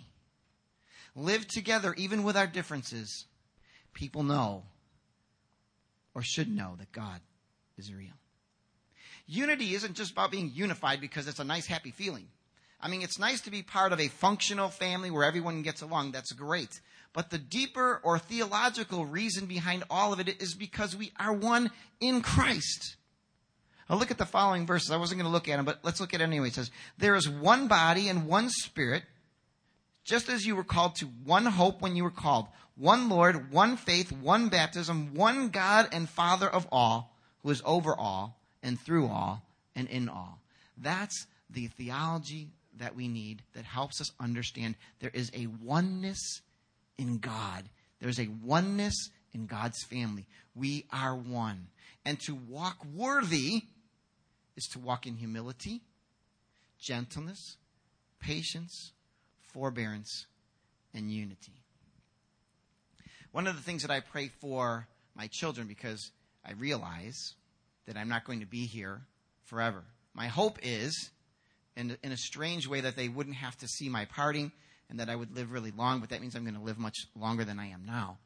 live 1.16 1.46
together 1.48 1.92
even 1.98 2.22
with 2.22 2.36
our 2.36 2.46
differences, 2.46 3.26
people 3.92 4.22
know 4.22 4.62
or 6.14 6.22
should 6.22 6.48
know 6.48 6.74
that 6.78 6.92
God 6.92 7.20
is 7.76 7.92
real. 7.92 8.12
Unity 9.26 9.74
isn't 9.74 9.94
just 9.94 10.12
about 10.12 10.30
being 10.30 10.50
unified 10.54 11.00
because 11.00 11.26
it's 11.28 11.40
a 11.40 11.44
nice, 11.44 11.66
happy 11.66 11.90
feeling. 11.90 12.28
I 12.80 12.88
mean, 12.88 13.02
it's 13.02 13.18
nice 13.18 13.40
to 13.42 13.50
be 13.50 13.62
part 13.62 13.92
of 13.92 14.00
a 14.00 14.08
functional 14.08 14.68
family 14.68 15.10
where 15.10 15.24
everyone 15.24 15.62
gets 15.62 15.80
along. 15.80 16.12
That's 16.12 16.32
great. 16.32 16.80
But 17.14 17.30
the 17.30 17.38
deeper 17.38 18.00
or 18.02 18.18
theological 18.18 19.06
reason 19.06 19.46
behind 19.46 19.84
all 19.88 20.12
of 20.12 20.20
it 20.20 20.42
is 20.42 20.54
because 20.54 20.94
we 20.94 21.12
are 21.18 21.32
one 21.32 21.70
in 22.00 22.20
Christ. 22.20 22.96
I'll 23.88 23.98
look 23.98 24.10
at 24.10 24.18
the 24.18 24.26
following 24.26 24.66
verses. 24.66 24.90
I 24.90 24.96
wasn't 24.96 25.20
going 25.20 25.30
to 25.30 25.32
look 25.32 25.48
at 25.48 25.56
them, 25.56 25.64
but 25.64 25.80
let's 25.82 26.00
look 26.00 26.12
at 26.12 26.20
it 26.20 26.24
anyway. 26.24 26.48
It 26.48 26.54
says, 26.54 26.70
There 26.98 27.14
is 27.14 27.28
one 27.28 27.68
body 27.68 28.08
and 28.08 28.26
one 28.26 28.50
spirit, 28.50 29.04
just 30.04 30.28
as 30.28 30.46
you 30.46 30.54
were 30.54 30.64
called 30.64 30.96
to 30.96 31.06
one 31.06 31.46
hope 31.46 31.80
when 31.80 31.96
you 31.96 32.04
were 32.04 32.10
called 32.10 32.46
one 32.76 33.08
Lord, 33.08 33.52
one 33.52 33.76
faith, 33.76 34.12
one 34.12 34.48
baptism, 34.48 35.14
one 35.14 35.48
God 35.48 35.88
and 35.92 36.08
Father 36.08 36.48
of 36.48 36.66
all, 36.70 37.16
who 37.42 37.50
is 37.50 37.62
over 37.64 37.94
all 37.96 38.40
and 38.62 38.80
through 38.80 39.06
all 39.06 39.42
and 39.74 39.88
in 39.88 40.08
all. 40.08 40.40
That's 40.76 41.26
the 41.48 41.68
theology 41.68 42.50
that 42.78 42.96
we 42.96 43.06
need 43.08 43.42
that 43.54 43.64
helps 43.64 44.00
us 44.00 44.10
understand 44.18 44.74
there 45.00 45.10
is 45.14 45.30
a 45.34 45.46
oneness 45.46 46.40
in 46.98 47.18
God. 47.18 47.64
There's 48.00 48.18
a 48.18 48.28
oneness 48.42 49.10
in 49.32 49.46
God's 49.46 49.82
family. 49.84 50.26
We 50.54 50.86
are 50.92 51.14
one. 51.14 51.68
And 52.04 52.18
to 52.20 52.34
walk 52.34 52.84
worthy 52.92 53.62
is 54.56 54.66
to 54.72 54.78
walk 54.78 55.06
in 55.06 55.16
humility, 55.16 55.82
gentleness, 56.78 57.56
patience, 58.20 58.92
forbearance, 59.54 60.26
and 60.92 61.10
unity. 61.10 61.62
One 63.32 63.46
of 63.46 63.56
the 63.56 63.62
things 63.62 63.82
that 63.82 63.90
I 63.90 64.00
pray 64.00 64.30
for 64.40 64.86
my 65.14 65.28
children 65.30 65.66
because 65.66 66.10
I 66.44 66.52
realize 66.52 67.34
that 67.86 67.96
I'm 67.96 68.08
not 68.08 68.24
going 68.24 68.40
to 68.40 68.46
be 68.46 68.66
here 68.66 69.02
forever. 69.44 69.84
My 70.12 70.26
hope 70.26 70.58
is, 70.62 71.10
in, 71.76 71.96
in 72.02 72.12
a 72.12 72.16
strange 72.16 72.68
way, 72.68 72.80
that 72.80 72.96
they 72.96 73.08
wouldn't 73.08 73.36
have 73.36 73.56
to 73.58 73.68
see 73.68 73.88
my 73.88 74.04
parting 74.04 74.52
and 74.90 75.00
that 75.00 75.08
I 75.08 75.16
would 75.16 75.34
live 75.34 75.52
really 75.52 75.72
long, 75.72 76.00
but 76.00 76.10
that 76.10 76.20
means 76.20 76.34
I'm 76.34 76.44
going 76.44 76.54
to 76.54 76.60
live 76.60 76.78
much 76.78 77.06
longer 77.16 77.44
than 77.44 77.58
I 77.58 77.68
am 77.68 77.84
now. 77.86 78.18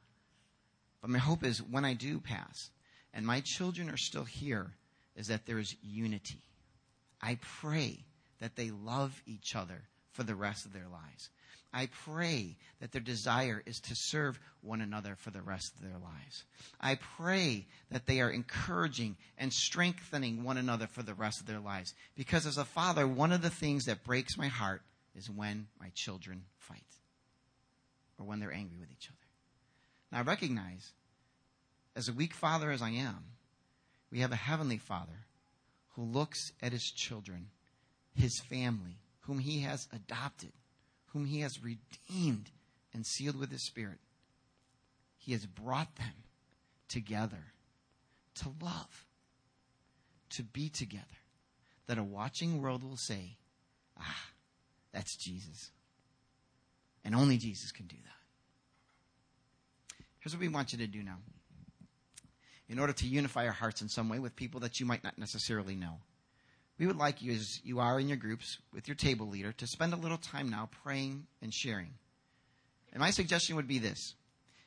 But 1.01 1.11
my 1.11 1.19
hope 1.19 1.45
is 1.45 1.63
when 1.63 1.85
I 1.85 1.95
do 1.95 2.21
pass 2.21 2.71
and 3.15 3.25
my 3.25 3.43
children 3.45 3.89
are 3.89 3.97
still 3.97 4.25
here, 4.25 4.73
is 5.17 5.29
that 5.29 5.47
there 5.47 5.59
is 5.59 5.75
unity. 5.83 6.43
I 7.21 7.39
pray 7.61 8.05
that 8.41 8.57
they 8.57 8.71
love 8.71 9.23
each 9.27 9.55
other 9.55 9.83
for 10.19 10.25
the 10.25 10.35
rest 10.35 10.67
of 10.67 10.73
their 10.73 10.89
lives. 10.91 11.31
I 11.73 11.89
pray 12.05 12.57
that 12.81 12.91
their 12.91 13.01
desire 13.01 13.63
is 13.65 13.79
to 13.83 13.95
serve 13.95 14.41
one 14.63 14.81
another 14.81 15.15
for 15.15 15.31
the 15.31 15.43
rest 15.43 15.77
of 15.77 15.83
their 15.83 15.99
lives. 16.03 16.43
I 16.81 16.97
pray 16.97 17.67
that 17.93 18.07
they 18.07 18.21
are 18.21 18.31
encouraging 18.31 19.17
and 19.39 19.53
strengthening 19.53 20.43
one 20.43 20.57
another 20.57 20.89
for 20.89 21.05
the 21.05 21.15
rest 21.15 21.41
of 21.41 21.47
their 21.47 21.61
lives. 21.61 21.95
Because 22.17 22.47
as 22.47 22.59
a 22.59 22.65
father, 22.65 23.07
one 23.07 23.31
of 23.31 23.43
the 23.43 23.49
things 23.49 23.85
that 23.85 24.03
breaks 24.03 24.37
my 24.37 24.49
heart 24.49 24.83
is 25.15 25.31
when 25.31 25.69
my 25.79 25.91
children 25.95 26.43
fight 26.57 26.83
or 28.19 28.27
when 28.27 28.41
they're 28.41 28.53
angry 28.53 28.79
with 28.81 28.91
each 28.91 29.09
other. 29.09 29.17
Now 30.11 30.19
I 30.19 30.23
recognize, 30.23 30.91
as 31.95 32.09
a 32.09 32.13
weak 32.13 32.35
father 32.35 32.73
as 32.73 32.83
I 32.83 32.91
am, 32.91 33.23
we 34.11 34.19
have 34.19 34.33
a 34.33 34.37
heavenly 34.37 34.79
father 34.79 35.27
who 35.91 36.03
looks 36.03 36.51
at 36.61 36.73
his 36.73 36.91
children, 36.91 37.51
his 38.17 38.41
family, 38.41 38.97
whom 39.29 39.39
he 39.39 39.61
has 39.61 39.87
adopted 39.93 40.53
whom 41.13 41.27
he 41.27 41.41
has 41.41 41.63
redeemed 41.63 42.51
and 42.93 43.07
sealed 43.07 43.37
with 43.37 43.51
his 43.51 43.63
spirit. 43.63 43.99
He 45.17 45.33
has 45.33 45.47
brought 45.47 45.97
them 45.97 46.25
together 46.89 47.53
to 48.37 48.53
love, 48.63 49.07
to 50.31 50.43
be 50.43 50.69
together, 50.69 51.05
that 51.87 51.99
a 51.99 52.03
watching 52.03 52.63
world 52.63 52.83
will 52.83 52.97
say, 52.97 53.37
ah, 53.99 54.27
that's 54.93 55.17
Jesus. 55.17 55.71
And 57.05 57.15
only 57.15 57.37
Jesus 57.37 57.73
can 57.73 57.87
do 57.87 57.97
that. 57.97 60.05
Here's 60.21 60.35
what 60.35 60.41
we 60.41 60.49
want 60.49 60.73
you 60.73 60.79
to 60.79 60.87
do 60.87 61.03
now. 61.03 61.19
In 62.69 62.79
order 62.79 62.93
to 62.93 63.07
unify 63.07 63.47
our 63.47 63.53
hearts 63.53 63.81
in 63.81 63.89
some 63.89 64.09
way 64.09 64.19
with 64.19 64.37
people 64.37 64.61
that 64.61 64.79
you 64.79 64.87
might 64.87 65.05
not 65.05 65.19
necessarily 65.19 65.75
know 65.75 65.99
we 66.79 66.87
would 66.87 66.97
like 66.97 67.23
you, 67.23 67.33
as 67.33 67.61
you 67.65 67.81
are 67.81 67.99
in 67.99 68.09
your 68.09 68.17
groups 68.17 68.59
with 68.73 68.87
your 68.87 68.95
table 68.95 69.27
leader, 69.27 69.53
to 69.53 69.67
spend 69.67 69.93
a 69.93 69.97
little 69.97 70.19
time 70.19 70.49
now 70.49 70.69
praying 70.85 71.27
and 71.43 71.53
sharing. 71.53 71.91
And 72.93 73.01
my 73.01 73.11
suggestion 73.11 73.57
would 73.57 73.69
be 73.69 73.79
this 73.79 74.15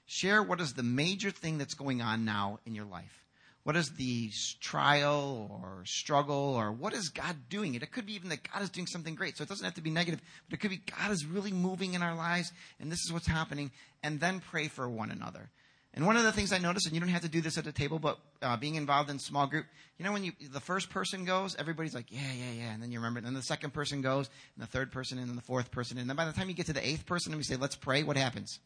share 0.05 0.43
what 0.43 0.59
is 0.59 0.73
the 0.73 0.83
major 0.83 1.31
thing 1.31 1.57
that's 1.57 1.73
going 1.73 2.01
on 2.01 2.25
now 2.25 2.59
in 2.65 2.75
your 2.75 2.85
life. 2.85 3.25
What 3.63 3.75
is 3.75 3.91
the 3.91 4.31
trial 4.59 5.49
or 5.61 5.83
struggle 5.85 6.55
or 6.55 6.71
what 6.71 6.93
is 6.93 7.09
God 7.09 7.35
doing? 7.47 7.75
It 7.75 7.91
could 7.91 8.07
be 8.07 8.15
even 8.15 8.29
that 8.29 8.51
God 8.51 8.63
is 8.63 8.71
doing 8.71 8.87
something 8.87 9.13
great. 9.13 9.37
So 9.37 9.43
it 9.43 9.49
doesn't 9.49 9.63
have 9.63 9.75
to 9.75 9.81
be 9.81 9.91
negative, 9.91 10.19
but 10.49 10.57
it 10.57 10.61
could 10.61 10.71
be 10.71 10.81
God 10.99 11.11
is 11.11 11.25
really 11.25 11.51
moving 11.51 11.93
in 11.93 12.01
our 12.01 12.15
lives 12.15 12.51
and 12.79 12.91
this 12.91 12.99
is 13.05 13.13
what's 13.13 13.27
happening. 13.27 13.71
And 14.03 14.19
then 14.19 14.41
pray 14.41 14.67
for 14.67 14.89
one 14.89 15.11
another. 15.11 15.49
And 15.93 16.05
one 16.05 16.15
of 16.15 16.23
the 16.23 16.31
things 16.31 16.53
I 16.53 16.57
noticed, 16.57 16.85
and 16.85 16.95
you 16.95 17.01
don't 17.01 17.09
have 17.09 17.23
to 17.23 17.29
do 17.29 17.41
this 17.41 17.57
at 17.57 17.65
the 17.65 17.71
table, 17.73 17.99
but 17.99 18.17
uh, 18.41 18.55
being 18.55 18.75
involved 18.75 19.09
in 19.09 19.19
small 19.19 19.45
group, 19.45 19.65
you 19.97 20.05
know, 20.05 20.13
when 20.13 20.23
you 20.23 20.31
the 20.51 20.61
first 20.61 20.89
person 20.89 21.25
goes, 21.25 21.55
everybody's 21.57 21.93
like, 21.93 22.05
yeah, 22.09 22.31
yeah, 22.33 22.51
yeah, 22.57 22.71
and 22.73 22.81
then 22.81 22.91
you 22.93 22.99
remember, 22.99 23.17
and 23.17 23.27
then 23.27 23.33
the 23.33 23.41
second 23.41 23.73
person 23.73 24.01
goes, 24.01 24.29
and 24.55 24.63
the 24.63 24.71
third 24.71 24.91
person, 24.91 25.19
and 25.19 25.27
then 25.27 25.35
the 25.35 25.41
fourth 25.41 25.69
person, 25.69 25.97
and 25.97 26.09
then 26.09 26.15
by 26.15 26.23
the 26.25 26.31
time 26.31 26.47
you 26.47 26.55
get 26.55 26.67
to 26.67 26.73
the 26.73 26.87
eighth 26.87 27.05
person, 27.05 27.33
and 27.33 27.37
we 27.37 27.43
say, 27.43 27.57
let's 27.57 27.75
pray, 27.75 28.03
what 28.03 28.15
happens? 28.15 28.59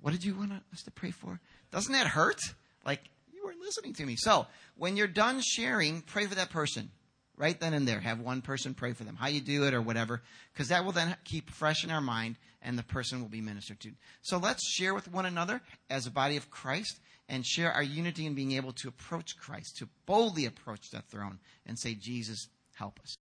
What 0.00 0.10
did 0.10 0.24
you 0.24 0.34
want 0.34 0.52
us 0.72 0.82
to 0.82 0.90
pray 0.90 1.12
for? 1.12 1.40
Doesn't 1.70 1.92
that 1.92 2.08
hurt? 2.08 2.40
Like 2.84 3.00
you 3.32 3.44
weren't 3.44 3.60
listening 3.60 3.94
to 3.94 4.04
me. 4.04 4.16
So 4.16 4.46
when 4.76 4.96
you're 4.96 5.06
done 5.06 5.40
sharing, 5.40 6.02
pray 6.02 6.26
for 6.26 6.34
that 6.34 6.50
person. 6.50 6.90
right 7.36 7.58
then 7.58 7.74
and 7.74 7.86
there. 7.86 8.00
Have 8.00 8.20
one 8.20 8.42
person 8.42 8.74
pray 8.74 8.92
for 8.92 9.04
them, 9.04 9.16
how 9.16 9.28
you 9.28 9.40
do 9.40 9.64
it 9.64 9.74
or 9.74 9.82
whatever, 9.82 10.22
because 10.52 10.68
that 10.68 10.84
will 10.84 10.92
then 10.92 11.16
keep 11.24 11.50
fresh 11.50 11.84
in 11.84 11.90
our 11.90 12.00
mind 12.00 12.36
and 12.64 12.78
the 12.78 12.82
person 12.82 13.20
will 13.20 13.28
be 13.28 13.40
ministered 13.40 13.78
to. 13.80 13.92
So 14.22 14.38
let's 14.38 14.66
share 14.66 14.94
with 14.94 15.12
one 15.12 15.26
another 15.26 15.60
as 15.90 16.06
a 16.06 16.10
body 16.10 16.36
of 16.36 16.50
Christ 16.50 16.98
and 17.28 17.46
share 17.46 17.70
our 17.70 17.82
unity 17.82 18.26
in 18.26 18.34
being 18.34 18.52
able 18.52 18.72
to 18.72 18.88
approach 18.88 19.36
Christ, 19.38 19.76
to 19.78 19.88
boldly 20.06 20.46
approach 20.46 20.90
the 20.90 21.00
throne 21.02 21.38
and 21.66 21.78
say, 21.78 21.94
Jesus, 21.94 22.48
help 22.74 22.98
us. 23.00 23.16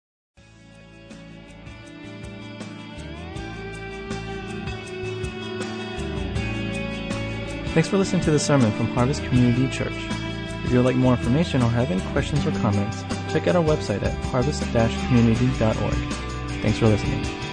Thanks 7.75 7.89
for 7.89 7.99
listening 7.99 8.23
to 8.23 8.31
the 8.31 8.39
sermon 8.41 8.73
from 8.73 8.89
Harvest 8.89 9.23
Community 9.25 9.69
Church. 9.69 9.93
If 10.65 10.73
you 10.73 10.79
would 10.79 10.87
like 10.87 10.97
more 10.97 11.15
information 11.15 11.63
or 11.63 11.71
have 11.71 11.91
any 11.91 12.01
questions 12.13 12.45
or 12.45 12.51
comments, 12.61 13.03
check 13.33 13.47
out 13.47 13.57
our 13.57 13.65
website 13.65 14.03
at 14.03 14.13
harvest-community.org. 14.25 15.95
Thanks 16.61 16.79
for 16.79 16.89
listening. 16.89 17.48